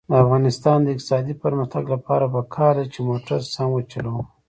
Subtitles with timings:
[0.09, 4.21] د افغانستان د اقتصادي پرمختګ لپاره پکار ده چې موټر سم وچلوو.